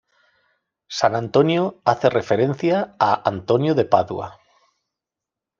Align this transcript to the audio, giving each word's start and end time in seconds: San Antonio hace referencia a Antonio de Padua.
San 0.87 1.13
Antonio 1.15 1.79
hace 1.85 2.09
referencia 2.09 2.95
a 2.97 3.21
Antonio 3.29 3.75
de 3.75 3.85
Padua. 3.85 4.39